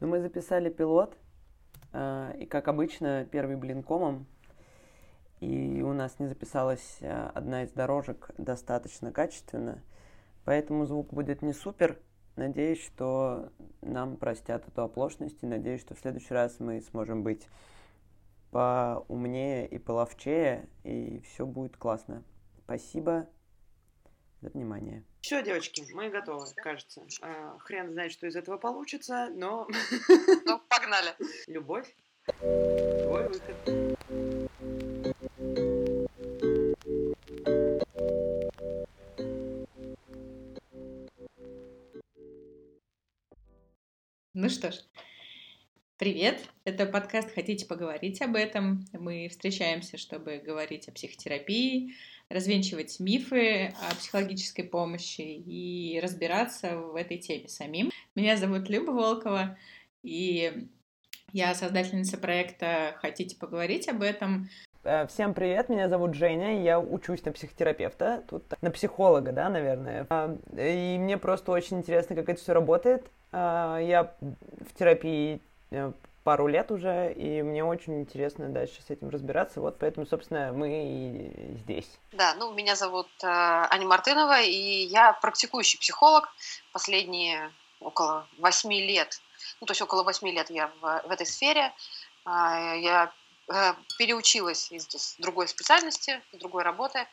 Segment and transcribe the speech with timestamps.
[0.00, 1.16] Ну, мы записали пилот,
[1.92, 4.26] э, и, как обычно, первый блин комом,
[5.40, 9.82] и у нас не записалась э, одна из дорожек достаточно качественно,
[10.44, 11.98] поэтому звук будет не супер.
[12.36, 17.48] Надеюсь, что нам простят эту оплошность, и надеюсь, что в следующий раз мы сможем быть
[18.50, 22.22] поумнее и половчее, и все будет классно.
[22.64, 23.26] Спасибо
[24.40, 25.04] за внимание.
[25.20, 27.02] Все, девочки, мы готовы, кажется.
[27.22, 29.66] А, хрен знает, что из этого получится, но...
[30.44, 31.14] Ну, погнали.
[31.46, 31.94] Любовь.
[32.24, 33.56] Твой выход.
[44.38, 44.76] Ну что ж,
[45.98, 46.38] привет!
[46.64, 51.94] Это подкаст «Хотите поговорить об этом?» Мы встречаемся, чтобы говорить о психотерапии,
[52.28, 57.90] развенчивать мифы о психологической помощи и разбираться в этой теме самим.
[58.14, 59.56] Меня зовут Люба Волкова,
[60.02, 60.68] и
[61.32, 64.50] я создательница проекта «Хотите поговорить об этом?».
[64.84, 70.06] Э, всем привет, меня зовут Женя, я учусь на психотерапевта, тут на психолога, да, наверное.
[70.10, 73.06] А, и мне просто очень интересно, как это все работает.
[73.32, 75.40] А, я в терапии
[76.26, 79.60] пару лет уже, и мне очень интересно дальше с этим разбираться.
[79.60, 81.88] Вот поэтому, собственно, мы и здесь.
[82.10, 86.28] Да, ну, меня зовут э, Аня Мартынова, и я практикующий психолог.
[86.72, 89.20] Последние около восьми лет,
[89.60, 91.72] ну, то есть около восьми лет я в, в этой сфере.
[92.24, 93.12] Э, я
[93.48, 97.06] э, переучилась из другой специальности, из другой работы.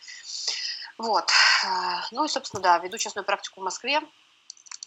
[0.97, 1.29] Вот.
[1.63, 1.67] Э,
[2.11, 4.01] ну и, собственно, да, веду частную практику в Москве.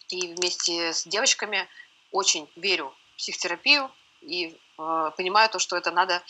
[0.09, 1.69] И вместе с девочками
[2.11, 6.23] очень верю психотерапию, и э, понимаю то, что это надо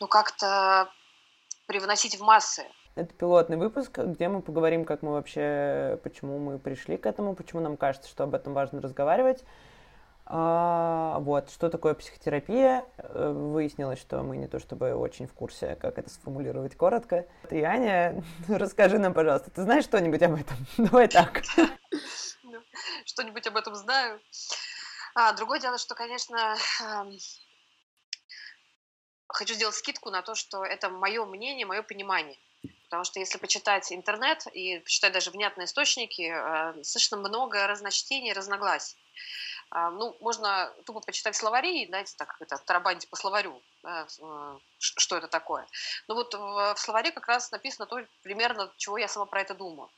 [0.00, 0.90] ну как-то
[1.66, 2.64] привносить в массы.
[2.96, 7.60] Это пилотный выпуск, где мы поговорим, как мы вообще, почему мы пришли к этому, почему
[7.60, 9.44] нам кажется, что об этом важно разговаривать.
[10.32, 12.84] А, вот, что такое психотерапия?
[12.98, 17.26] Э, выяснилось, что мы не то чтобы очень в курсе, как это сформулировать коротко.
[17.50, 20.56] И Аня, расскажи нам, пожалуйста, ты знаешь что-нибудь об этом?
[20.78, 21.42] Давай так.
[23.04, 24.20] Что-нибудь об этом знаю.
[25.14, 26.56] А, другое дело, что, конечно,
[29.28, 32.38] хочу сделать скидку на то, что это мое мнение, мое понимание.
[32.84, 38.98] Потому что если почитать интернет и почитать даже внятные источники, э, достаточно много разночтений, разногласий.
[39.70, 45.16] А, ну, можно тупо почитать словари знаете, так это, тарабанить по словарю, да, э, что
[45.16, 45.66] это такое.
[46.08, 49.88] Но вот в словаре как раз написано то, примерно, чего я сама про это думаю.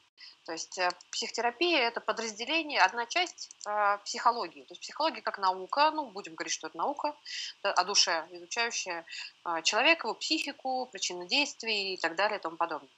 [0.45, 4.63] То есть э, психотерапия– это подразделение, одна часть э, психологии.
[4.65, 7.15] То есть психология как наука, ну, будем говорить, что это наука,
[7.63, 9.05] о душе, изучающая
[9.45, 12.91] э, человека, его психику, причины действий и так далее и тому подобное.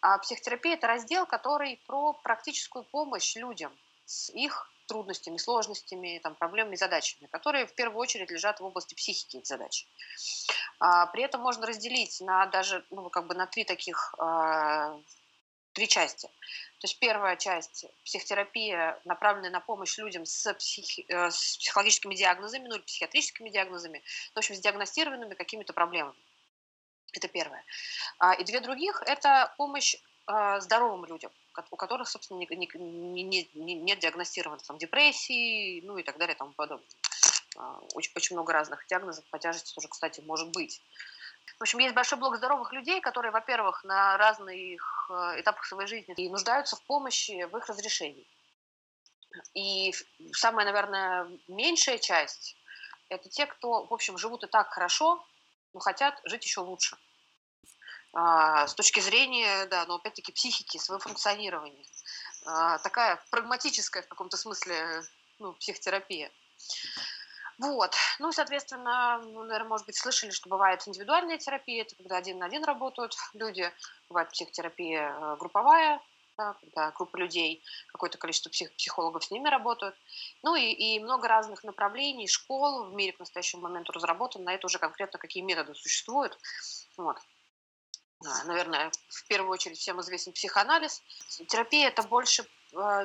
[0.00, 3.72] А психотерапия– это раздел, который про практическую помощь людям
[4.06, 9.36] с их трудностями, сложностями, там, проблемами, задачами, которые в первую очередь лежат в области психики
[9.36, 9.86] эти задачи.
[10.80, 14.98] А, при этом можно разделить на даже ну, как бы на три таких а,
[15.80, 16.26] три части.
[16.26, 22.68] То есть первая часть– психотерапия, направленная на помощь людям с, психи, э, с психологическими диагнозами,
[22.68, 24.02] ну или психиатрическими диагнозами,
[24.34, 26.18] в общем, с диагностированными какими-то проблемами.
[27.14, 27.64] Это первое.
[28.18, 31.32] А, и две других– это помощь э, здоровым людям,
[31.70, 36.34] у которых, собственно, не, не, не, не, нет диагностировано там, депрессии, ну и так далее
[36.34, 36.86] и тому подобное.
[37.56, 40.82] А, очень, очень много разных диагнозов по тяжести тоже, кстати, может быть.
[41.58, 46.14] В общем, есть большой блок здоровых людей, которые, во-первых, на разных э, этапах своей жизни
[46.16, 48.26] и нуждаются в помощи в их разрешении.
[49.54, 49.92] И
[50.32, 52.56] самая, наверное, меньшая часть–
[53.08, 55.24] это те, кто, в общем, живут и так хорошо,
[55.72, 56.96] но хотят жить еще лучше.
[58.12, 61.84] А, с точки зрения, да, но опять-таки психики, своего функционирования.
[62.44, 65.02] А, такая прагматическая в каком-то смысле
[65.38, 66.30] ну, психотерапия.
[67.60, 67.94] Вот.
[68.18, 72.46] Ну, соответственно, ну, наверное, может быть, слышали, что бывает индивидуальная терапия, это когда один на
[72.46, 73.70] один работают люди,
[74.08, 76.00] бывает психотерапия э, групповая,
[76.38, 79.94] да, когда группа людей, какое-то количество псих, психологов с ними работают.
[80.42, 84.66] Ну и, и много разных направлений, школ в мире к настоящему моменту разработано, на это
[84.66, 86.38] уже конкретно какие методы существуют.
[86.96, 87.18] Вот.
[88.46, 91.02] Наверное, в первую очередь всем известен психоанализ.
[91.46, 92.46] Терапия– это больше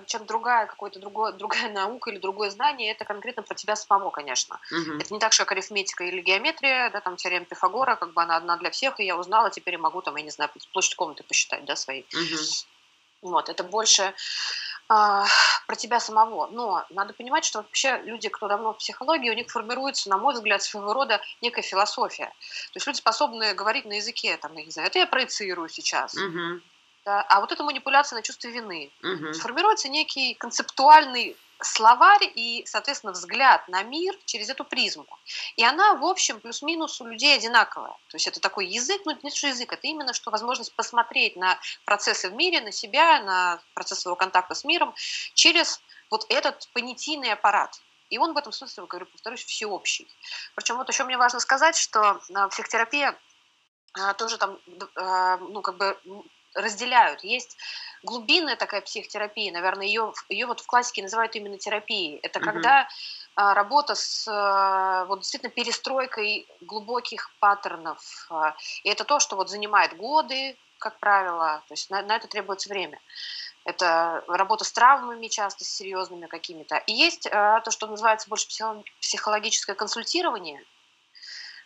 [0.05, 4.59] чем другая какой-то другой, другая наука или другое знание, это конкретно про тебя самого, конечно.
[4.71, 4.97] Угу.
[4.99, 8.37] Это не так, что как арифметика или геометрия, да, там теорема Пифагора, как бы она
[8.37, 11.23] одна для всех, и я узнала, теперь я могу там, я не знаю, площадь комнаты
[11.23, 12.05] посчитать, да, своей.
[12.13, 13.31] Угу.
[13.31, 14.13] Вот, это больше
[14.87, 15.25] а,
[15.65, 16.47] про тебя самого.
[16.47, 20.35] Но надо понимать, что вообще люди, кто давно в психологии, у них формируется, на мой
[20.35, 22.27] взгляд, своего рода некая философия.
[22.27, 26.15] То есть люди способны говорить на языке, там, я не знаю, это я проецирую сейчас.
[26.15, 26.61] Угу
[27.05, 28.91] да, а вот эта манипуляция на чувство вины.
[29.03, 29.33] Угу.
[29.33, 35.07] Формируется некий концептуальный словарь и, соответственно, взгляд на мир через эту призму.
[35.55, 37.91] И она, в общем, плюс-минус у людей одинаковая.
[38.09, 41.57] То есть это такой язык, ну, не что язык, это именно что возможность посмотреть на
[41.85, 44.93] процессы в мире, на себя, на процесс своего контакта с миром
[45.33, 47.79] через вот этот понятийный аппарат.
[48.09, 50.07] И он в этом смысле, говорю, повторюсь, всеобщий.
[50.55, 53.17] Причем вот еще мне важно сказать, что а, психотерапия
[53.93, 54.59] а, тоже там,
[54.95, 55.97] а, ну, как бы
[56.55, 57.23] разделяют.
[57.23, 57.57] Есть
[58.03, 62.19] глубинная такая психотерапия, наверное, ее, ее вот в классике называют именно терапией.
[62.23, 62.45] Это угу.
[62.45, 62.87] когда
[63.35, 68.27] а, работа с а, вот действительно перестройкой глубоких паттернов.
[68.29, 72.27] А, и это то, что вот занимает годы, как правило, то есть на, на это
[72.27, 72.99] требуется время.
[73.65, 76.77] Это работа с травмами часто, с серьезными какими-то.
[76.77, 78.47] И есть а, то, что называется больше
[79.01, 80.63] психологическое консультирование.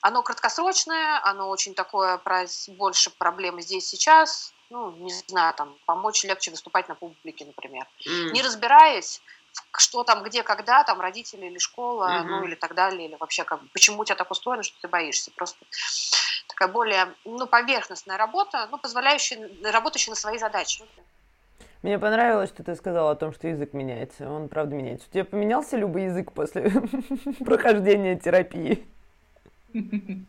[0.01, 6.23] Оно краткосрочное, оно очень такое про больше проблемы здесь сейчас, ну, не знаю, там, помочь
[6.23, 7.87] легче выступать на публике, например.
[8.07, 8.31] Mm.
[8.31, 9.21] Не разбираясь,
[9.77, 12.23] что там, где, когда, там, родители или школа, mm-hmm.
[12.23, 15.31] ну, или так далее, или вообще, как, почему у тебя так устроено, что ты боишься.
[15.31, 15.57] Просто
[16.47, 20.83] такая более, ну, поверхностная работа, ну, позволяющая, работающая на свои задачи.
[21.81, 24.29] Мне понравилось, что ты сказала о том, что язык меняется.
[24.29, 25.07] Он, правда, меняется.
[25.09, 26.69] У тебя поменялся любой язык после
[27.39, 28.85] прохождения терапии?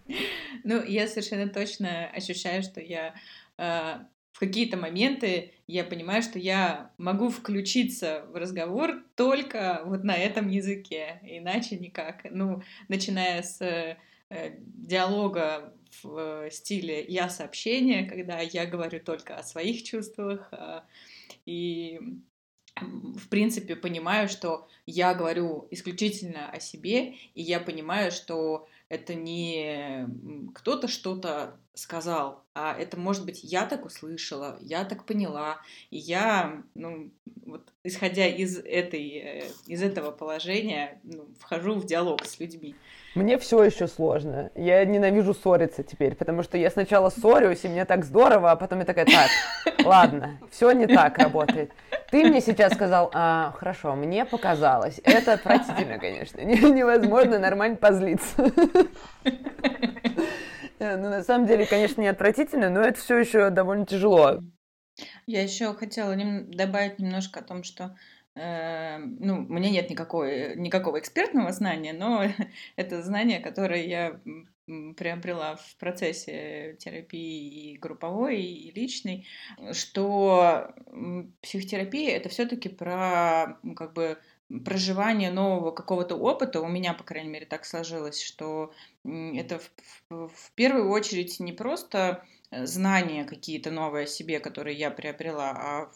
[0.64, 3.14] Ну, я совершенно точно ощущаю, что я
[3.56, 3.98] э,
[4.32, 10.48] в какие-то моменты я понимаю, что я могу включиться в разговор только вот на этом
[10.48, 12.26] языке, иначе никак.
[12.30, 13.96] Ну, начиная с э,
[14.30, 20.80] диалога в э, стиле «я сообщение», когда я говорю только о своих чувствах, э,
[21.46, 22.00] и
[22.80, 30.06] в принципе понимаю, что я говорю исключительно о себе, и я понимаю, что это не
[30.54, 35.58] кто-то что-то сказал, а это может быть я так услышала, я так поняла,
[35.90, 37.10] и я, ну,
[37.46, 42.74] вот исходя из этой, э, из этого положения, ну, вхожу в диалог с людьми.
[43.14, 44.50] Мне все еще сложно.
[44.54, 48.80] Я ненавижу ссориться теперь, потому что я сначала ссорюсь, и мне так здорово, а потом
[48.80, 49.30] я такая, так,
[49.84, 51.72] ладно, все не так работает.
[52.10, 55.00] Ты мне сейчас сказал, а, хорошо, мне показалось.
[55.04, 56.40] Это отвратительно, конечно.
[56.44, 58.52] Невозможно нормально позлиться.
[60.80, 64.40] Э, ну, на самом деле, конечно, не отвратительно, но это все еще довольно тяжело.
[65.26, 67.96] Я еще хотела добавить немножко о том, что
[68.34, 72.24] э, ну, у меня нет никакой, никакого экспертного знания, но
[72.76, 74.20] это знание, которое я
[74.96, 79.26] приобрела в процессе терапии и групповой, и личной,
[79.72, 80.72] что
[81.42, 84.18] психотерапия это все-таки про как бы
[84.64, 88.72] проживание нового какого-то опыта, у меня, по крайней мере, так сложилось, что
[89.04, 89.70] это в,
[90.10, 95.50] в, в первую очередь не просто э, знания какие-то новые о себе, которые я приобрела,
[95.50, 95.90] а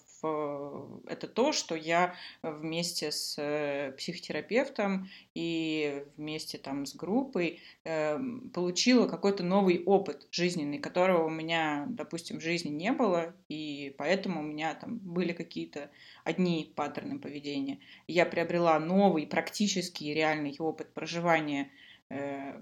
[1.06, 8.18] это то, что я вместе с э, психотерапевтом и вместе там с группой э,
[8.52, 14.40] получила какой-то новый опыт жизненный, которого у меня, допустим, в жизни не было, и поэтому
[14.40, 15.90] у меня там были какие-то
[16.24, 17.78] одни паттерны поведения.
[18.06, 21.70] Я приобрела новый практический реальный опыт проживания
[22.10, 22.60] э,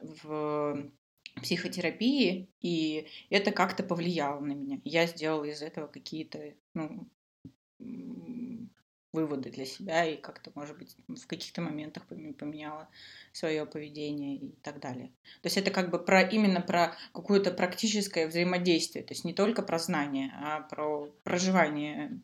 [0.00, 0.90] в
[1.36, 4.80] психотерапии, и это как-то повлияло на меня.
[4.84, 7.08] Я сделала из этого какие-то ну,
[9.12, 12.88] выводы для себя и как-то, может быть, в каких-то моментах поменяла
[13.32, 15.12] свое поведение и так далее.
[15.42, 19.62] То есть это как бы про именно про какое-то практическое взаимодействие, то есть не только
[19.62, 22.20] про знание, а про проживание.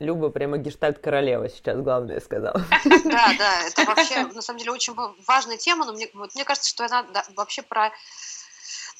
[0.00, 2.64] Люба прямо гештальт королева сейчас главное сказала.
[2.84, 4.94] Да, да, это вообще, на самом деле, очень
[5.26, 7.92] важная тема, но мне, вот, мне кажется, что она да, вообще про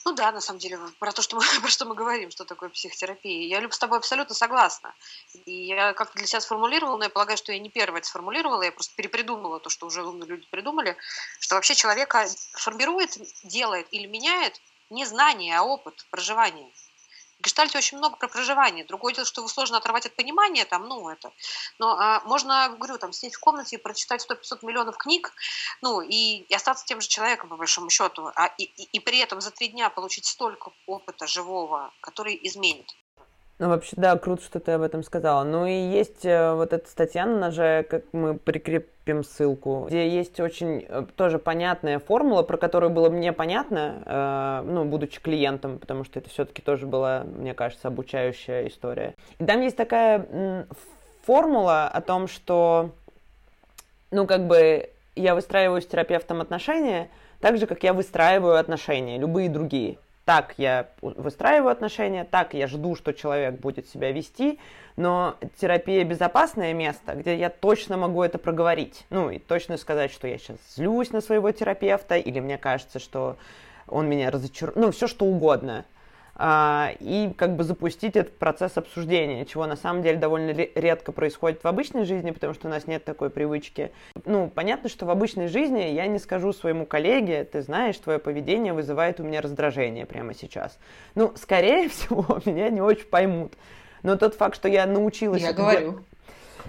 [0.04, 2.68] ну да, на самом деле, про то, что мы, про что мы говорим, что такое
[2.68, 3.48] психотерапия.
[3.48, 4.94] Я, Люб, с тобой абсолютно согласна.
[5.46, 8.62] И я как-то для себя сформулировала, но я полагаю, что я не первая это сформулировала,
[8.62, 10.96] я просто перепридумала то, что уже умные люди придумали,
[11.40, 14.60] что вообще человека формирует, делает или меняет
[14.90, 16.70] не знание, а опыт проживания.
[17.38, 18.84] В гештальте очень много про проживание.
[18.84, 21.32] Другое дело, что его сложно оторвать от понимания, там, ну, это.
[21.78, 25.32] Но а, можно, говорю, там, сидеть в комнате и прочитать 100-500 миллионов книг,
[25.82, 29.18] ну, и, и остаться тем же человеком, по большому счету, а, и, и, и при
[29.18, 32.94] этом за три дня получить столько опыта живого, который изменит.
[33.60, 35.44] Ну, вообще, да, круто, что ты об этом сказала.
[35.44, 40.40] Ну и есть э, вот эта статья на ноже, как мы прикрепим ссылку, где есть
[40.40, 46.02] очень э, тоже понятная формула, про которую было мне понятно, э, ну, будучи клиентом, потому
[46.02, 49.14] что это все-таки тоже была, мне кажется, обучающая история.
[49.38, 50.66] И там есть такая
[51.24, 52.90] формула о том, что,
[54.10, 57.08] ну, как бы я выстраиваю с терапевтом отношения
[57.40, 59.98] так же, как я выстраиваю отношения, любые другие.
[60.24, 64.58] Так я выстраиваю отношения, так я жду, что человек будет себя вести,
[64.96, 69.04] но терапия безопасное место, где я точно могу это проговорить.
[69.10, 73.36] Ну, и точно сказать, что я сейчас злюсь на своего терапевта, или мне кажется, что
[73.86, 75.84] он меня разочаровал, ну, все что угодно.
[76.36, 81.62] А, и как бы запустить этот процесс обсуждения, чего на самом деле довольно редко происходит
[81.62, 83.92] в обычной жизни, потому что у нас нет такой привычки.
[84.24, 88.72] Ну, понятно, что в обычной жизни я не скажу своему коллеге, ты знаешь, твое поведение
[88.72, 90.78] вызывает у меня раздражение прямо сейчас.
[91.14, 93.52] Ну, скорее всего, меня не очень поймут.
[94.02, 95.40] Но тот факт, что я научилась...
[95.40, 96.00] Я говорю.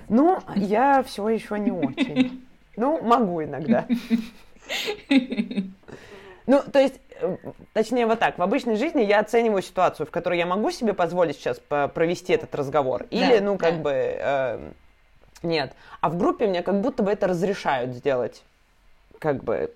[0.10, 2.41] Ну, я все еще не очень.
[2.77, 3.88] Ну, могу иногда.
[6.47, 7.37] Ну, то есть, э,
[7.73, 11.37] точнее вот так, в обычной жизни я оцениваю ситуацию, в которой я могу себе позволить
[11.37, 13.81] сейчас провести этот разговор, или, да, ну, как да.
[13.81, 14.71] бы, э,
[15.43, 15.73] нет.
[16.01, 18.43] А в группе мне как будто бы это разрешают сделать,
[19.19, 19.73] как бы,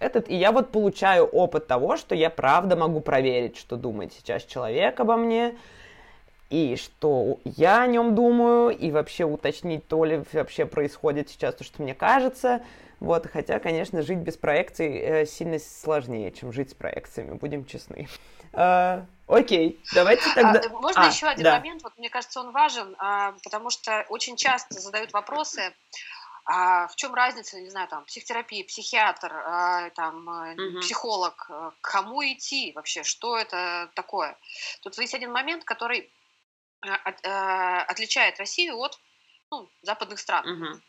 [0.00, 4.42] этот, и я вот получаю опыт того, что я правда могу проверить, что думает сейчас
[4.44, 5.54] человек обо мне,
[6.50, 11.64] и что я о нем думаю, и вообще уточнить, то ли вообще происходит сейчас то,
[11.64, 12.62] что мне кажется,
[13.00, 18.08] вот, хотя, конечно, жить без проекций э, сильно сложнее, чем жить с проекциями, будем честны.
[18.52, 20.62] Э, окей, давайте а, тогда...
[20.64, 21.56] А, можно а, еще один да.
[21.58, 21.82] момент?
[21.82, 25.74] Вот мне кажется, он важен, а, потому что очень часто задают вопросы,
[26.46, 30.80] а в чем разница, не знаю, там, психотерапия, психиатр, а, там, угу.
[30.80, 31.50] психолог,
[31.80, 34.38] к кому идти вообще, что это такое?
[34.80, 36.08] Тут есть один момент, который
[36.94, 37.24] от,
[37.90, 38.98] отличает Россию от
[39.50, 40.48] ну, западных стран.
[40.48, 40.80] Угу.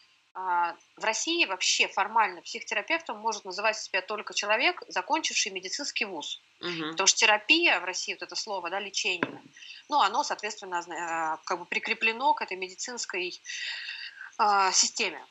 [0.97, 6.39] В России вообще формально психотерапевтом может называть себя только человек, закончивший медицинский вуз.
[6.61, 6.91] Угу.
[6.91, 9.41] Потому что терапия в России, вот это слово, да, лечение,
[9.89, 13.41] ну, оно, соответственно, а, как бы прикреплено к этой медицинской
[14.39, 15.25] э, системе.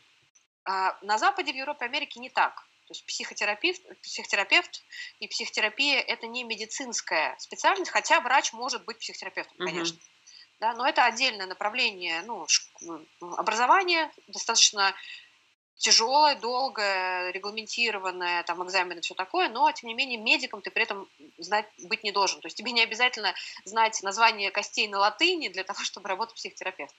[0.65, 2.57] А на Западе, в Европе, Америке не так.
[2.89, 4.83] То есть психотерапевт, психотерапевт
[5.21, 9.97] и психотерапия– это не медицинская специальность, хотя врач может быть психотерапевтом, конечно.
[9.97, 10.16] Угу
[10.61, 12.47] да, но это отдельное направление ну,
[13.37, 14.95] образования, достаточно
[15.79, 21.09] тяжелое, долгое, регламентированное, там, экзамены, все такое, но, тем не менее, медиком ты при этом
[21.37, 22.41] знать быть не должен.
[22.41, 23.35] То есть тебе не обязательно
[23.65, 26.97] знать название костей на латыни для того, чтобы работать психотерапевтом.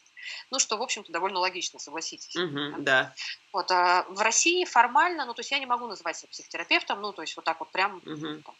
[0.51, 2.35] Ну, что, в общем-то, довольно логично, согласитесь.
[2.35, 3.13] Угу, да.
[3.51, 7.13] Вот, а в России формально, ну, то есть я не могу называть себя психотерапевтом, ну,
[7.13, 8.41] то есть вот так вот прям, угу.
[8.43, 8.55] там,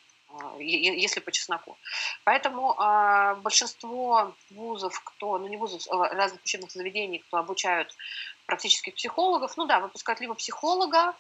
[0.60, 1.77] если по чесноку.
[2.24, 7.96] Поэтому э, большинство вузов, кто, ну не вузов, а разных учебных заведений, кто обучают
[8.46, 11.13] практических психологов, ну да, выпускают либо психолога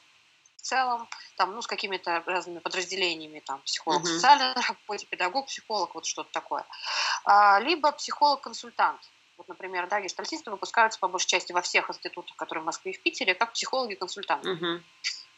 [0.57, 1.07] в целом,
[1.37, 4.05] там, ну, с какими-то разными подразделениями, там, психолог uh-huh.
[4.05, 6.65] социальной работе, педагог, психолог, вот что-то такое,
[7.25, 8.99] а, либо психолог-консультант.
[9.37, 12.95] Вот, например, да, гештальтисты выпускаются по большей части во всех институтах, которые в Москве и
[12.95, 14.49] в Питере, как психологи-консультанты.
[14.49, 14.81] Uh-huh.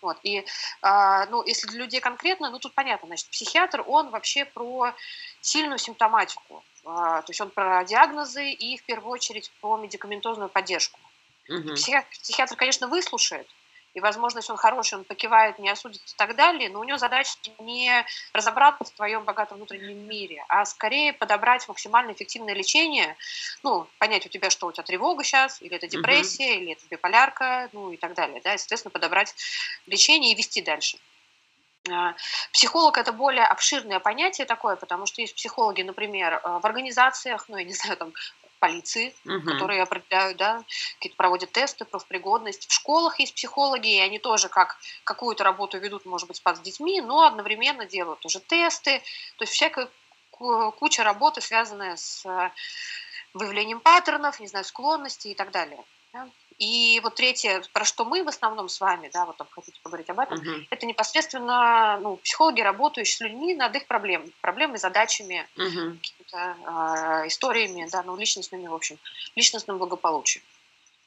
[0.02, 0.18] Вот.
[0.24, 4.94] И, э, ну, если для людей конкретно, ну, тут понятно, значит, психиатр, он вообще про
[5.42, 6.64] сильную симптоматику.
[6.84, 11.00] Э, то есть он про диагнозы и, в первую очередь, про медикаментозную поддержку.
[11.50, 11.74] Угу.
[11.76, 13.48] Психиатр, психиатр, конечно, выслушает,
[13.94, 16.98] и, возможно, если он хороший, он покивает, не осудит и так далее, но у него
[16.98, 23.18] задача не разобраться в твоем богатом внутреннем мире, а скорее подобрать максимально эффективное лечение,
[23.64, 26.62] ну, понять у тебя, что у тебя тревога сейчас, или это депрессия, угу.
[26.62, 29.36] или это биполярка, ну и так далее, да, и, соответственно, подобрать
[29.88, 31.00] лечение и вести дальше.
[31.92, 32.14] А,
[32.52, 37.58] психолог это более обширное понятие такое, потому что есть психологи, например, э, в организациях, ну,
[37.58, 38.14] я не знаю, там,
[38.60, 39.42] полиции, угу.
[39.52, 40.64] которые определяют, да,
[40.96, 42.70] какие-то проводят тесты, профпригодность.
[42.70, 47.02] В школах есть психологи, и они тоже как какую-то работу ведут, может быть, с детьми,
[47.02, 49.00] но одновременно делают уже тесты.
[49.38, 49.90] То есть всякая
[50.32, 52.52] куча работы, связанная с э,
[53.34, 55.84] выявлением паттернов, не знаю, склонностей и так далее.
[56.14, 56.30] Да?
[56.60, 60.10] И вот третье, про что мы в основном с вами, да, вот там хотите поговорить
[60.10, 60.68] об этом, uh-huh.
[60.70, 65.98] это непосредственно ну, психологи, работающие с людьми над их проблемами, проблемами, задачами, uh-huh.
[65.98, 69.00] какими-то э, историями, да, ну, личностными, в общем,
[69.38, 70.44] личностным благополучием.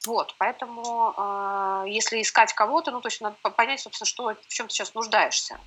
[0.07, 4.67] Вот, поэтому э, если искать кого-то, ну, то есть надо понять, собственно, что, в чем
[4.67, 5.59] ты сейчас нуждаешься.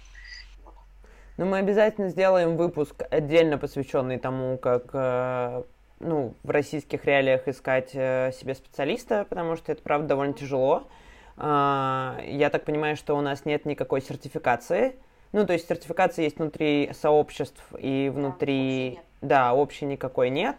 [1.37, 5.63] Ну, мы обязательно сделаем выпуск отдельно посвященный тому, как э,
[6.01, 10.87] ну, в российских реалиях искать э, себе специалиста, потому что это, правда, довольно тяжело.
[11.37, 14.97] А, я так понимаю, что у нас нет никакой сертификации.
[15.33, 19.01] Ну, то есть сертификация есть внутри сообществ и внутри...
[19.23, 20.57] Да, общей никакой нет.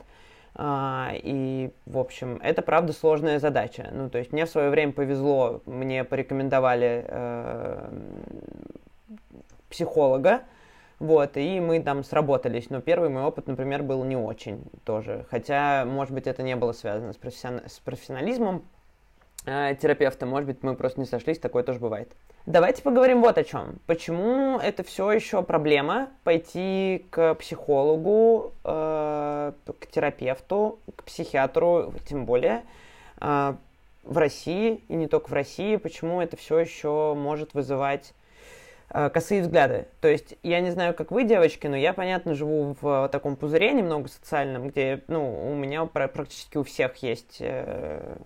[0.56, 3.90] А, и, в общем, это, правда, сложная задача.
[3.92, 7.90] Ну, то есть мне в свое время повезло, мне порекомендовали э,
[9.70, 10.42] психолога,
[11.00, 12.70] вот, и мы там сработались.
[12.70, 15.26] Но первый мой опыт, например, был не очень тоже.
[15.30, 17.62] Хотя, может быть, это не было связано с, профессион...
[17.68, 18.64] с профессионализмом.
[19.46, 20.26] э, терапевта.
[20.26, 22.12] Может быть, мы просто не сошлись, такое тоже бывает.
[22.48, 23.80] Давайте поговорим вот о чем.
[23.88, 32.64] Почему это все еще проблема пойти к психологу, э, к терапевту, к психиатру, тем более
[33.20, 33.54] э,
[34.04, 35.76] в России и не только в России.
[35.76, 38.14] Почему это все еще может вызывать
[38.90, 39.88] косые взгляды.
[40.00, 43.74] То есть я не знаю, как вы, девочки, но я, понятно, живу в таком пузыре
[43.74, 48.18] немного социальном, где, ну, у меня практически у всех есть э,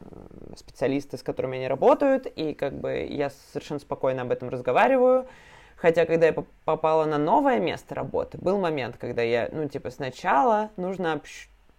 [0.55, 5.27] специалисты, с которыми они работают, и как бы я совершенно спокойно об этом разговариваю.
[5.75, 10.69] Хотя, когда я попала на новое место работы, был момент, когда я, ну, типа, сначала
[10.77, 11.21] нужно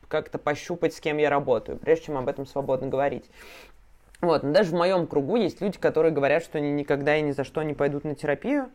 [0.08, 3.30] как-то пощупать, с кем я работаю, прежде чем об этом свободно говорить.
[4.22, 7.32] Вот, но даже в моем кругу есть люди, которые говорят, что они никогда и ни
[7.32, 8.70] за что не пойдут на терапию.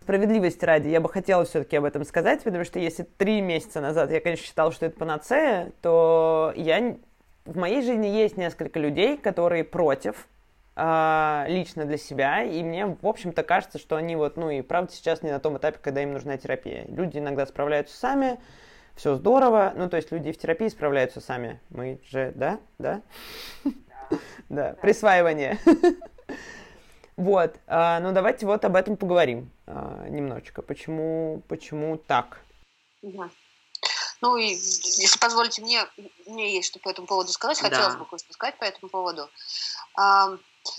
[0.00, 4.10] Справедливости ради, я бы хотела все-таки об этом сказать, потому что если три месяца назад
[4.10, 6.96] я, конечно, считала, что это панацея, то я...
[7.44, 10.26] в моей жизни есть несколько людей, которые против
[10.74, 14.92] э, лично для себя, и мне, в общем-то, кажется, что они вот, ну и правда
[14.92, 16.86] сейчас не на том этапе, когда им нужна терапия.
[16.88, 18.40] Люди иногда справляются сами,
[18.96, 21.60] все здорово, ну то есть люди в терапии справляются сами.
[21.70, 23.00] Мы же, да, да?
[24.48, 25.58] Да, присваивание.
[27.16, 30.62] Вот, а, ну давайте вот об этом поговорим а, немножечко.
[30.62, 32.40] Почему, почему так?
[34.20, 35.86] Ну и если позволите мне,
[36.26, 38.00] мне есть что по этому поводу сказать, хотелось да.
[38.00, 39.28] бы кое-что сказать по этому поводу.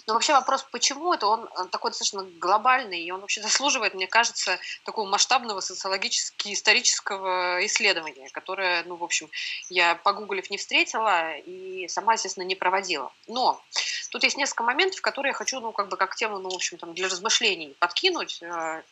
[0.07, 4.59] Но вообще вопрос, почему это, он такой достаточно глобальный, и он вообще заслуживает, мне кажется,
[4.83, 9.29] такого масштабного социологически-исторического исследования, которое, ну, в общем,
[9.69, 13.11] я погуглив не встретила и сама, естественно, не проводила.
[13.27, 13.61] Но
[14.09, 16.77] тут есть несколько моментов, которые я хочу, ну, как бы как тему, ну, в общем,
[16.77, 18.83] там, для размышлений подкинуть, э,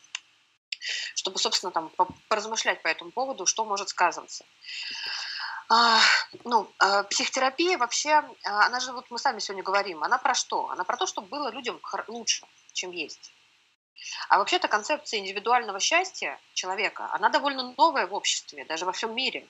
[1.14, 1.90] чтобы, собственно, там,
[2.28, 4.44] поразмышлять по этому поводу, что может сказываться.
[5.68, 6.00] А,
[6.44, 10.68] ну, а, психотерапия вообще, а, она же, вот мы сами сегодня говорим, она про что?
[10.70, 13.32] Она про то, чтобы было людям лучше, чем есть.
[14.28, 19.46] А вообще-то концепция индивидуального счастья человека, она довольно новая в обществе, даже во всем мире.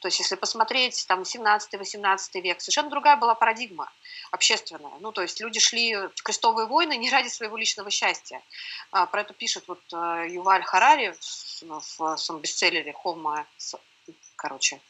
[0.00, 3.92] То есть, если посмотреть там 17-18 век, совершенно другая была парадигма
[4.30, 4.92] общественная.
[5.00, 8.42] Ну, то есть люди шли в крестовые войны не ради своего личного счастья.
[8.90, 13.44] Про это пишет вот э, Юваль Харари в своем бестселлере «Homo»,
[14.36, 14.80] короче,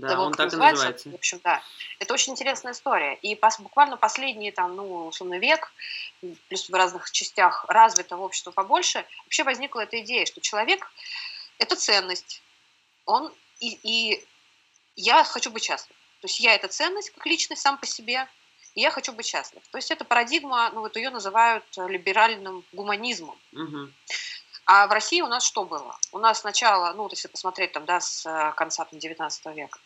[0.00, 0.70] да, того, он так называется.
[0.70, 1.10] и называется.
[1.10, 1.62] В общем, да.
[1.98, 3.14] Это очень интересная история.
[3.14, 5.72] И пос, буквально последний, там, ну, условно, век,
[6.48, 10.90] плюс в разных частях развитого общества побольше, вообще возникла эта идея, что человек–
[11.58, 12.42] это ценность.
[13.06, 14.24] Он и, и
[14.96, 15.96] я хочу быть счастлив.
[16.20, 18.28] То есть я– это ценность как личность сам по себе,
[18.74, 19.62] и я хочу быть счастлив.
[19.70, 23.38] То есть это парадигма, ну вот ее называют либеральным гуманизмом.
[23.52, 23.90] Угу.
[24.72, 25.98] А в России у нас что было?
[26.12, 29.80] У нас сначала, ну, если посмотреть там, да, с э, конца там, 19 века,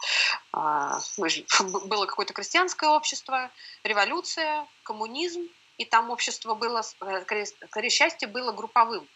[0.53, 0.99] а,
[1.87, 3.51] было какое-то крестьянское общество,
[3.83, 9.09] революция, коммунизм, и там общество было, э, скорее, скорее счастье было групповым.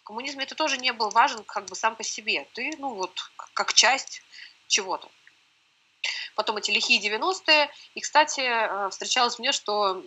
[0.00, 2.48] В коммунизме это тоже не был важен как бы сам по себе.
[2.54, 4.22] Ты, ну, вот, как часть
[4.66, 5.10] чего-то.
[6.36, 7.70] Потом эти лихие 90-е.
[7.94, 10.02] И, кстати, э, встречалось мне, что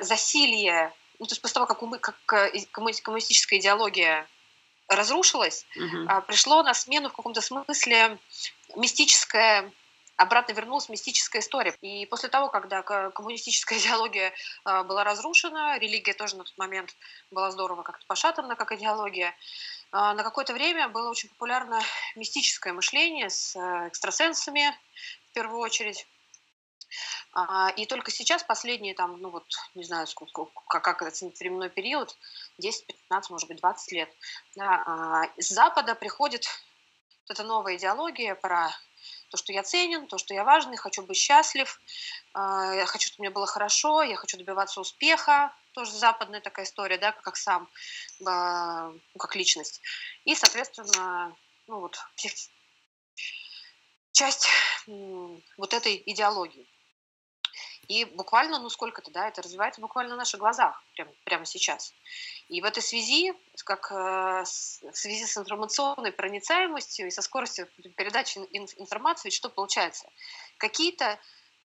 [0.00, 4.28] засилье ну, то есть после того, как, умы, как э, коммунистическая идеология
[4.88, 6.22] разрушилась, угу.
[6.26, 8.18] пришло на смену в каком-то смысле
[8.76, 9.72] мистическое
[10.16, 11.74] обратно вернулась мистическая история.
[11.80, 14.34] И после того, когда коммунистическая идеология
[14.64, 16.94] а, была разрушена, религия тоже на тот момент
[17.30, 19.34] была здорово как-то пошатана, как идеология,
[19.92, 21.80] а, на какое-то время было очень популярно
[22.16, 24.76] мистическое мышление с э, экстрасенсами,
[25.30, 26.06] в первую очередь.
[27.34, 29.44] А, и только сейчас, последние, там, ну вот,
[29.74, 32.16] не знаю, сколько, как, как оценить временной период,
[32.58, 34.08] 10, 15, может быть, 20 лет,
[34.54, 36.46] да, а, с Запада приходит
[37.26, 38.70] вот эта новая идеология про
[39.30, 41.80] то, что я ценен, то, что я важный, хочу быть счастлив,
[42.34, 46.98] а, я хочу, чтобы мне было хорошо, я хочу добиваться успеха, тоже западная такая история,
[46.98, 47.68] да, как сам,
[48.20, 49.80] ну, как личность.
[50.24, 51.98] И, соответственно, ну вот,
[54.12, 54.48] часть
[54.86, 56.68] вот этой идеологии.
[57.88, 61.94] И буквально, ну сколько-то, да, это развивается буквально на наших глазах, прям, прямо сейчас.
[62.48, 63.32] И в этой связи,
[63.64, 63.94] как э,
[64.44, 70.08] в связи с информационной проницаемостью и со скоростью передачи информации, что получается?
[70.58, 71.18] Какие-то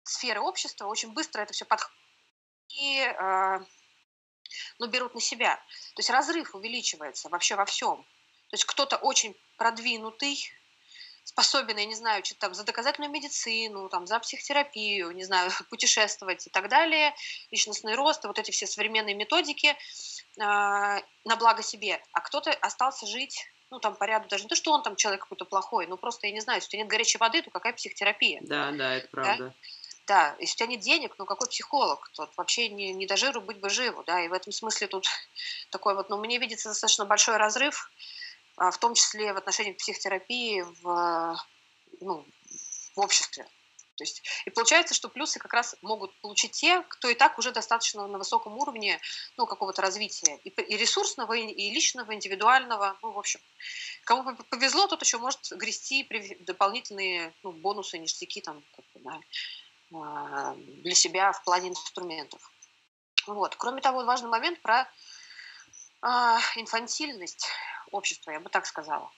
[0.04, 1.96] сферы общества очень быстро это все подходят
[2.70, 3.60] и э,
[4.80, 5.56] ну, берут на себя.
[5.96, 8.04] То есть разрыв увеличивается вообще во всем.
[8.50, 10.38] То есть кто-то очень продвинутый,
[11.26, 16.48] способен, я не знаю, что-то там за доказательную медицину, там, за психотерапию, не знаю, путешествовать
[16.48, 17.14] и так далее,
[17.52, 19.76] личностный рост, вот эти все современные методики э,
[20.38, 22.02] на благо себе.
[22.14, 25.24] А кто-то остался жить ну, там, по ряду, даже не то, что он там человек
[25.24, 27.74] какой-то плохой, но просто, я не знаю, если у тебя нет горячей воды, то какая
[27.74, 28.40] психотерапия?
[28.44, 29.46] Да, да, это правда.
[29.46, 29.54] Да?
[30.08, 32.08] Да, если у тебя нет денег, ну какой психолог?
[32.14, 35.08] Тут вообще не, не до жиру быть бы живу, да, и в этом смысле тут
[35.72, 37.92] такой вот, ну, мне видится достаточно большой разрыв,
[38.58, 41.38] в том числе в отношении психотерапии в,
[42.02, 42.26] ну,
[42.96, 43.48] в обществе.
[43.96, 47.52] То есть, и получается, что плюсы как раз могут получить те, кто и так уже
[47.52, 49.00] достаточно на высоком уровне
[49.38, 50.38] ну, какого-то развития.
[50.44, 52.98] И, и ресурсного, и личного, индивидуального.
[53.02, 53.40] Ну, в общем,
[54.04, 56.08] кому повезло, тот еще может грести
[56.42, 59.20] дополнительные ну, бонусы, ништяки там, как бы, да,
[59.94, 62.52] а, для себя в плане инструментов.
[63.28, 63.56] Вот.
[63.56, 64.92] Кроме того, важный момент про
[66.02, 67.48] а, инфантильность
[67.96, 69.12] общества, я бы так сказала.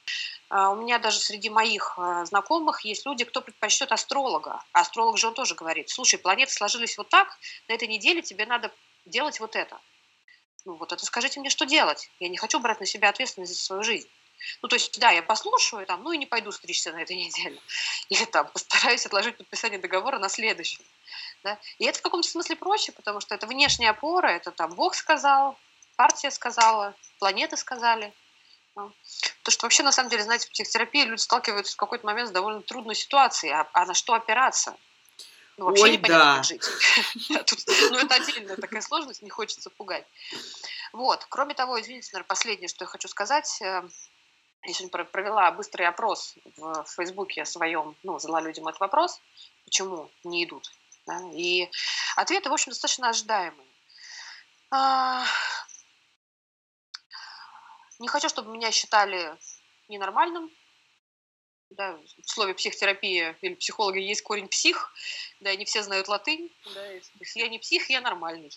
[0.50, 4.64] А, у меня даже среди моих знакомых есть люди, кто предпочтет астролога.
[4.72, 7.38] А астролог же он тоже говорит, слушай, планеты сложились вот так,
[7.68, 8.72] на этой неделе тебе надо
[9.06, 9.80] делать вот это.
[10.66, 12.10] Ну вот это скажите мне, что делать.
[12.20, 14.10] Я не хочу брать на себя ответственность за свою жизнь.
[14.62, 17.60] Ну, то есть, да, я послушаю, там, ну и не пойду стричься на этой неделе.
[18.10, 20.86] Или там постараюсь отложить подписание договора на следующий.
[21.44, 21.60] Да?
[21.80, 25.58] И это в каком-то смысле проще, потому что это внешняя опора, это там Бог сказал,
[25.96, 28.14] партия сказала, планеты сказали.
[29.44, 32.32] То, что вообще, на самом деле, знаете, в психотерапии люди сталкиваются в какой-то момент с
[32.32, 34.76] довольно трудной ситуацией, а, а на что опираться?
[35.58, 36.36] Ну, вообще Ой, непонятно, да.
[36.36, 36.64] как жить.
[37.92, 40.06] ну, это отдельная такая сложность, не хочется пугать.
[40.94, 41.26] Вот.
[41.30, 43.60] Кроме того, извините, наверное, последнее, что я хочу сказать.
[43.62, 43.84] Э,
[44.64, 49.20] я сегодня провела быстрый опрос в Фейсбуке своем, ну, задала людям этот вопрос,
[49.66, 50.72] почему не идут.
[51.08, 51.22] Да?
[51.34, 51.70] И
[52.16, 53.68] ответы, в общем, достаточно ожидаемые.
[58.00, 59.38] Не хочу, чтобы меня считали
[59.88, 60.52] ненормальным.
[61.70, 64.94] Да, в слове психотерапия или психологи есть корень псих,
[65.42, 66.50] да, не все знают латынь.
[66.74, 68.52] Да, если я не псих, я нормальный.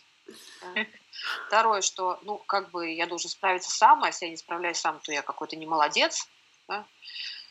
[1.48, 5.00] Второе, что, ну, как бы я должен справиться сам, а если я не справляюсь сам,
[5.00, 6.28] то я какой-то не молодец.
[6.68, 6.86] Да,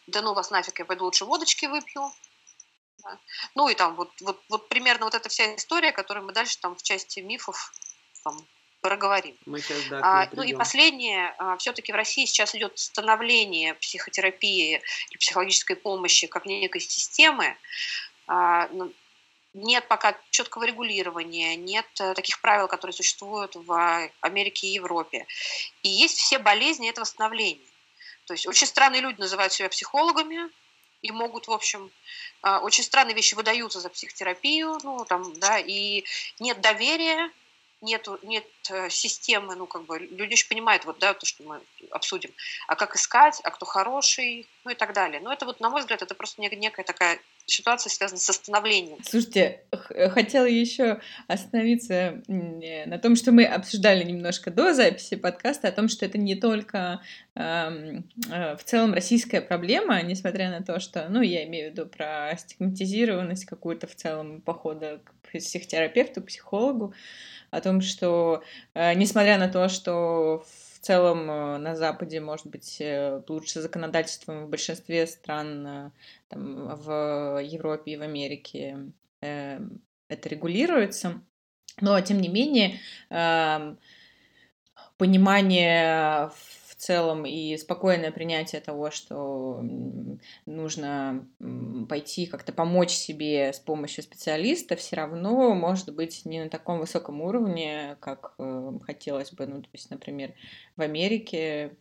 [0.08, 2.10] да ну вас нафиг, я пойду лучше водочки выпью.
[3.04, 3.19] Да.
[3.56, 6.75] Ну и там вот, вот, вот примерно вот эта вся история, которую мы дальше там
[6.75, 7.73] в части мифов
[8.23, 8.38] там,
[8.82, 9.36] проговорим.
[9.46, 14.82] Мы сейчас, да, а, ну и последнее, а, все-таки в России сейчас идет становление психотерапии
[15.12, 17.58] и психологической помощи как некой системы.
[18.28, 18.94] А, ну,
[19.54, 25.26] нет пока четкого регулирования, нет э, таких правил, которые существуют в Америке и Европе.
[25.82, 27.65] И есть все болезни этого становления.
[28.26, 30.52] То есть очень странные люди называют себя психологами
[31.02, 31.92] и могут, в общем,
[32.44, 36.04] очень странные вещи выдаются за психотерапию, ну, там, да, и
[36.39, 37.32] нет доверия,
[37.82, 38.46] нет, нет
[38.89, 42.32] системы, ну, как бы, люди еще понимают, вот, да, то, что мы обсудим,
[42.67, 45.19] а как искать, а кто хороший, ну, и так далее.
[45.19, 48.99] Но это вот, на мой взгляд, это просто некая такая ситуация связана с остановлением.
[49.03, 49.63] Слушайте,
[50.12, 56.05] хотела еще остановиться на том, что мы обсуждали немножко до записи подкаста, о том, что
[56.05, 57.01] это не только
[57.36, 58.01] э,
[58.55, 63.45] в целом российская проблема, несмотря на то, что, ну, я имею в виду про стигматизированность
[63.45, 66.93] какую-то в целом похода к психотерапевту, психологу,
[67.51, 70.43] о том, что, э, несмотря на то, что
[70.80, 75.91] в целом э, на Западе, может быть, э, лучше законодательством в большинстве стран э,
[76.30, 78.91] там, в Европе и в Америке
[79.22, 81.22] это регулируется.
[81.82, 83.78] Но, тем не менее, эм,
[84.98, 86.32] понимание
[86.80, 89.62] целом и спокойное принятие того, что
[90.46, 91.28] нужно
[91.89, 97.22] пойти как-то помочь себе с помощью специалиста, все равно может быть не на таком высоком
[97.22, 99.46] уровне, как э, хотелось бы.
[99.46, 100.34] Ну, то есть, например,
[100.78, 101.76] в Америке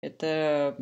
[0.00, 0.76] это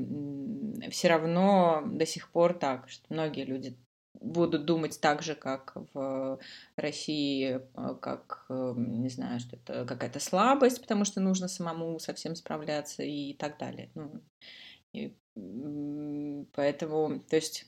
[0.91, 3.77] все равно до сих пор так, что многие люди
[4.21, 6.39] будут думать так же, как в
[6.77, 12.35] России, э, как, э, не знаю, что это какая-то слабость, потому что нужно самому совсем
[12.35, 13.91] справляться и так далее.
[13.95, 14.23] Ну,
[14.93, 15.17] и
[16.53, 17.67] поэтому, то есть,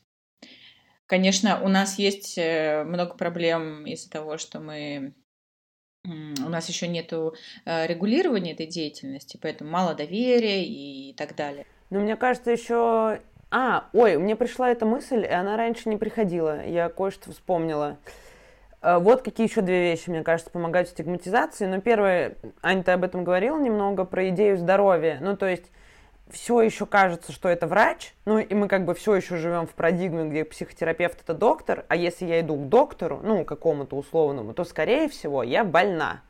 [1.06, 5.14] конечно, у нас есть э, много проблем из-за того, что мы
[6.04, 11.66] у нас еще нету регулирования этой деятельности, поэтому мало доверия и так далее.
[11.90, 16.64] Но мне кажется, еще а, ой, мне пришла эта мысль, и она раньше не приходила.
[16.64, 17.96] Я кое-что вспомнила.
[18.82, 21.66] Э, вот какие еще две вещи, мне кажется, помогают стигматизации.
[21.66, 25.18] Ну, первое, Аня, ты об этом говорила немного, про идею здоровья.
[25.20, 25.70] Ну, то есть,
[26.30, 29.74] все еще кажется, что это врач, ну, и мы как бы все еще живем в
[29.74, 34.64] парадигме, где психотерапевт это доктор, а если я иду к доктору, ну, какому-то условному, то,
[34.64, 36.22] скорее всего, я больна.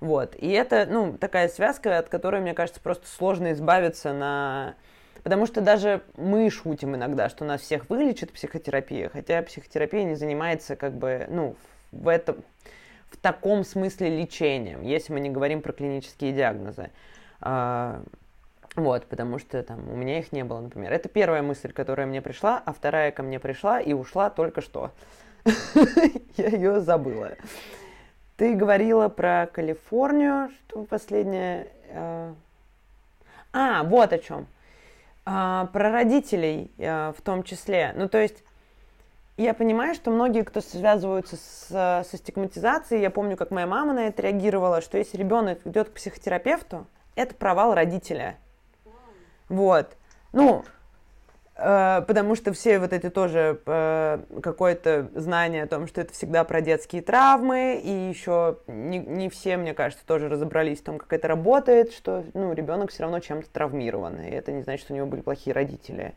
[0.00, 4.74] Вот, и это, ну, такая связка, от которой, мне кажется, просто сложно избавиться на
[5.22, 10.76] Потому что даже мы шутим иногда, что нас всех вылечит психотерапия, хотя психотерапия не занимается
[10.76, 11.56] как бы, ну,
[11.92, 12.36] в этом,
[13.10, 16.90] в таком смысле лечением, если мы не говорим про клинические диагнозы.
[17.40, 18.02] А,
[18.76, 20.92] вот, потому что там у меня их не было, например.
[20.92, 24.92] Это первая мысль, которая мне пришла, а вторая ко мне пришла и ушла только что.
[26.36, 27.32] я ее забыла.
[28.36, 31.66] Ты говорила про Калифорнию, что последнее...
[31.88, 32.32] Э,
[33.52, 34.46] а, вот о чем.
[35.32, 37.94] А, про родителей э, в том числе.
[37.94, 38.42] Ну, то есть
[39.36, 44.08] я понимаю, что многие, кто связываются с, со стигматизацией, я помню, как моя мама на
[44.08, 48.38] это реагировала, что если ребенок идет к психотерапевту, это провал родителя.
[49.48, 49.96] Вот.
[50.32, 50.64] Ну,
[52.06, 56.60] потому что все вот эти тоже э, какое-то знание о том, что это всегда про
[56.60, 61.28] детские травмы, и еще не, не все, мне кажется, тоже разобрались в том, как это
[61.28, 65.06] работает, что ну, ребенок все равно чем-то травмирован, и это не значит, что у него
[65.06, 66.14] были плохие родители.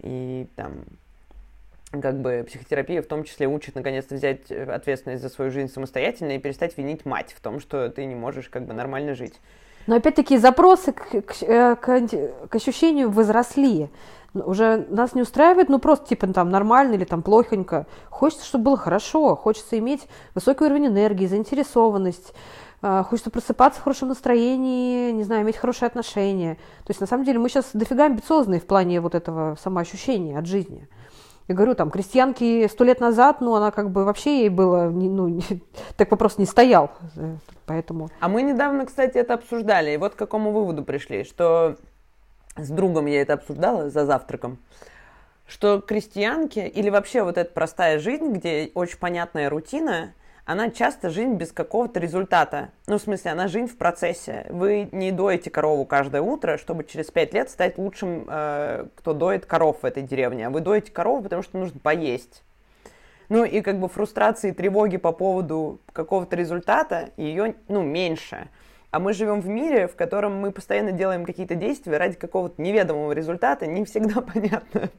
[0.00, 0.84] И там
[1.90, 6.32] как бы психотерапия в том числе учит наконец-то взять э, ответственность за свою жизнь самостоятельно
[6.32, 9.40] и перестать винить мать в том, что ты не можешь как бы нормально жить.
[9.86, 13.90] Но опять-таки запросы к, к, э, к, к ощущению возросли.
[14.32, 17.86] Уже нас не устраивает, ну просто типа там нормально или там плохонько.
[18.10, 22.32] Хочется, чтобы было хорошо, хочется иметь высокий уровень энергии, заинтересованность,
[22.82, 26.54] э, хочется просыпаться в хорошем настроении, не знаю, иметь хорошие отношения.
[26.84, 30.46] То есть на самом деле мы сейчас дофига амбициозные в плане вот этого самоощущения от
[30.46, 30.88] жизни.
[31.50, 35.40] Я говорю, там, крестьянки сто лет назад, ну, она как бы вообще ей было, ну,
[35.96, 36.92] так вопрос не стоял,
[37.66, 38.08] поэтому...
[38.20, 41.76] А мы недавно, кстати, это обсуждали, и вот к какому выводу пришли, что
[42.56, 44.58] с другом я это обсуждала за завтраком,
[45.48, 51.34] что крестьянки или вообще вот эта простая жизнь, где очень понятная рутина, она часто жизнь
[51.34, 52.70] без какого-то результата.
[52.86, 54.46] Ну, в смысле, она жизнь в процессе.
[54.48, 59.46] Вы не доите корову каждое утро, чтобы через пять лет стать лучшим, э, кто доит
[59.46, 60.46] коров в этой деревне.
[60.46, 62.42] А вы доите корову, потому что нужно поесть.
[63.28, 68.48] Ну, и как бы фрустрации, тревоги по поводу какого-то результата, ее, ну, меньше.
[68.90, 73.12] А мы живем в мире, в котором мы постоянно делаем какие-то действия ради какого-то неведомого
[73.12, 74.90] результата, не всегда понятно,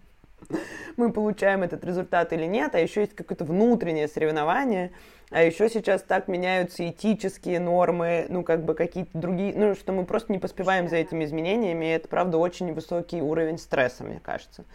[0.98, 4.92] мы получаем этот результат или нет, а еще есть какое-то внутреннее соревнование,
[5.30, 10.06] а еще сейчас так меняются этические нормы, ну, как бы какие-то другие, ну, что мы
[10.06, 14.66] просто не поспеваем за этими изменениями, и это, правда, очень высокий уровень стресса, мне кажется.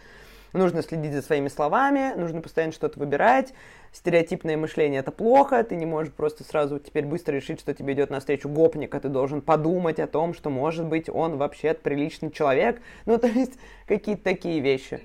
[0.52, 3.52] Нужно следить за своими словами, нужно постоянно что-то выбирать.
[3.92, 8.08] Стереотипное мышление– это плохо, ты не можешь просто сразу теперь быстро решить, что тебе идет
[8.08, 12.80] навстречу гопник, а ты должен подумать о том, что, может быть, он вообще приличный человек.
[13.04, 15.00] Ну, то есть, какие-то такие вещи.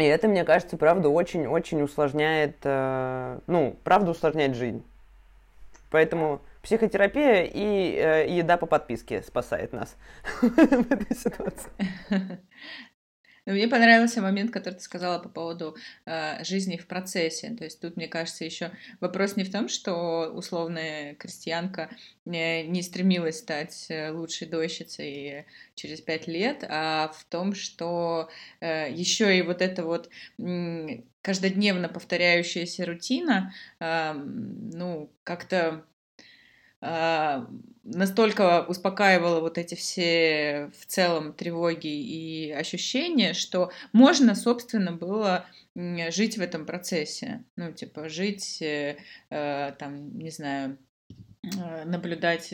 [0.00, 4.84] И это, мне кажется, правда, очень-очень усложняет, э, ну, правда усложняет жизнь.
[5.90, 9.96] Поэтому психотерапия и э, еда по подписке спасает нас
[10.40, 11.70] в этой ситуации.
[13.52, 17.50] Мне понравился момент, который ты сказала по поводу э, жизни в процессе.
[17.50, 21.90] То есть тут, мне кажется, еще вопрос не в том, что условная крестьянка
[22.24, 28.28] не, не стремилась стать э, лучшей дойщицей через пять лет, а в том, что
[28.60, 30.08] э, еще и вот это вот
[30.38, 35.84] э, каждодневно повторяющаяся рутина, э, ну, как-то
[36.80, 46.36] настолько успокаивало вот эти все в целом тревоги и ощущения, что можно, собственно, было жить
[46.36, 47.44] в этом процессе.
[47.56, 48.96] Ну, типа, жить, э,
[49.30, 50.78] э, там, не знаю,
[51.42, 52.52] э, наблюдать,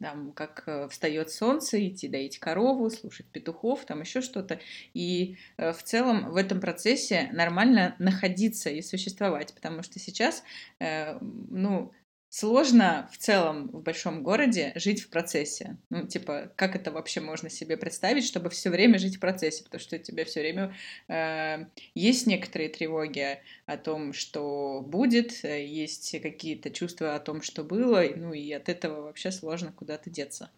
[0.00, 4.60] там, как встает солнце, идти доить корову, слушать петухов, там еще что-то.
[4.92, 10.42] И в целом в этом процессе нормально находиться и существовать, потому что сейчас,
[10.78, 11.92] ну,
[12.30, 15.76] сложно в целом в большом городе жить в процессе.
[15.90, 19.64] Ну, типа, как это вообще можно себе представить, чтобы все время жить в процессе?
[19.64, 20.74] Потому что у тебя все время
[21.08, 21.64] э,
[21.94, 28.32] есть некоторые тревоги о том, что будет, есть какие-то чувства о том, что было, ну
[28.32, 30.50] и от этого вообще сложно куда-то деться.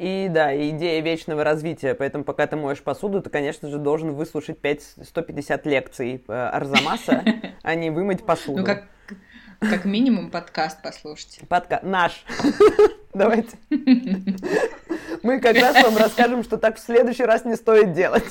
[0.00, 4.58] И да, идея вечного развития, поэтому пока ты моешь посуду, ты, конечно же, должен выслушать
[4.58, 7.22] 5, 150 лекций э, Арзамаса,
[7.62, 8.60] а не вымыть посуду.
[8.60, 8.88] Ну, как,
[9.60, 11.46] как минимум подкаст послушайте.
[11.46, 12.24] Подкаст наш.
[13.14, 13.56] Давайте.
[15.22, 18.24] Мы как раз вам расскажем, что так в следующий раз не стоит делать.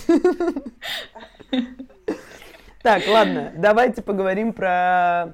[2.81, 5.33] Так, ладно, давайте поговорим про...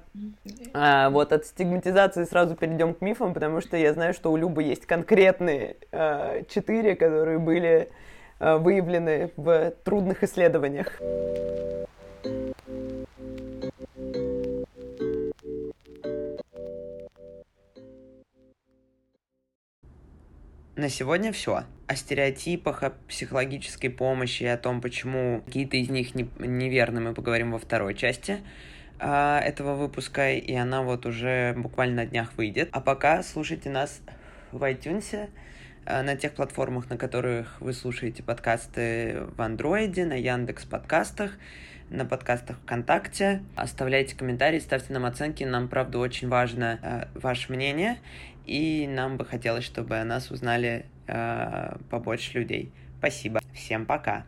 [0.74, 4.64] А, вот от стигматизации сразу перейдем к мифам, потому что я знаю, что у Любы
[4.64, 7.90] есть конкретные а, четыре, которые были
[8.40, 11.00] а, выявлены в трудных исследованиях.
[20.76, 21.64] На сегодня все.
[21.88, 27.54] О стереотипах, о психологической помощи, о том, почему какие-то из них не, неверны, мы поговорим
[27.54, 28.42] во второй части
[29.00, 32.68] э, этого выпуска, и она вот уже буквально на днях выйдет.
[32.74, 34.02] А пока слушайте нас
[34.52, 35.30] в iTunes,
[35.86, 41.38] э, на тех платформах, на которых вы слушаете подкасты в Андроиде, на Яндекс подкастах,
[41.90, 43.44] на подкастах ВКонтакте.
[43.56, 45.46] Оставляйте комментарии, ставьте нам оценки.
[45.46, 47.98] Нам, правда, очень важно э, ваше мнение.
[48.46, 52.72] И нам бы хотелось, чтобы нас узнали э, побольше людей.
[53.00, 53.40] Спасибо.
[53.54, 54.26] Всем пока.